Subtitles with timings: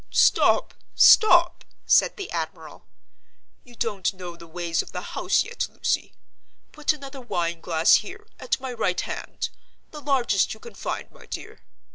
[0.09, 2.85] "Stop, stop!" said the admiral;
[3.63, 6.15] "you don't know the ways of the house yet, Lucy.
[6.71, 11.61] Put another wine glass here, at my right hand—the largest you can find, my dear.